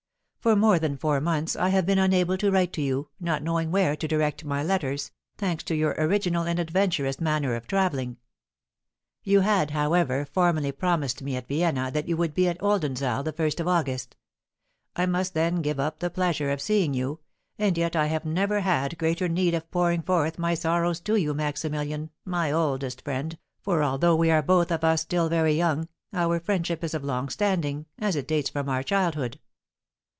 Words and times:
For 0.41 0.55
more 0.55 0.79
than 0.79 0.97
four 0.97 1.21
months 1.21 1.55
I 1.55 1.69
have 1.69 1.85
been 1.85 1.99
unable 1.99 2.35
to 2.39 2.49
write 2.49 2.73
to 2.73 2.81
you, 2.81 3.09
not 3.19 3.43
knowing 3.43 3.69
where 3.69 3.95
to 3.95 4.07
direct 4.07 4.43
my 4.43 4.63
letters, 4.63 5.11
thanks 5.37 5.63
to 5.65 5.75
your 5.75 5.91
original 5.99 6.45
and 6.47 6.57
adventurous 6.57 7.19
manner 7.21 7.53
of 7.53 7.67
travelling. 7.67 8.17
You 9.21 9.41
had, 9.41 9.69
however, 9.69 10.25
formally 10.25 10.71
promised 10.71 11.21
me 11.21 11.35
at 11.35 11.47
Vienna 11.47 11.91
that 11.91 12.07
you 12.07 12.17
would 12.17 12.33
be 12.33 12.47
at 12.49 12.57
Oldenzaal 12.59 13.21
the 13.23 13.31
first 13.31 13.59
of 13.59 13.67
August; 13.67 14.15
I 14.95 15.05
must 15.05 15.35
then 15.35 15.61
give 15.61 15.79
up 15.79 15.99
the 15.99 16.09
pleasure 16.09 16.49
of 16.49 16.59
seeing 16.59 16.95
you, 16.95 17.19
and 17.59 17.77
yet 17.77 17.95
I 17.95 18.07
have 18.07 18.25
never 18.25 18.61
had 18.61 18.97
greater 18.97 19.27
need 19.29 19.53
of 19.53 19.69
pouring 19.69 20.01
forth 20.01 20.39
my 20.39 20.55
sorrows 20.55 20.99
to 21.01 21.17
you, 21.17 21.35
Maximilian, 21.35 22.09
my 22.25 22.51
oldest 22.51 23.03
friend, 23.03 23.37
for 23.61 23.83
although 23.83 24.15
we 24.15 24.31
are 24.31 24.41
both 24.41 24.71
of 24.71 24.83
us 24.83 25.01
still 25.03 25.29
very 25.29 25.53
young, 25.53 25.87
our 26.13 26.39
friendship 26.39 26.83
is 26.83 26.95
of 26.95 27.03
long 27.03 27.29
standing, 27.29 27.85
as 27.99 28.15
it 28.15 28.27
dates 28.27 28.49
from 28.49 28.69
our 28.69 28.81
childhood. 28.81 29.39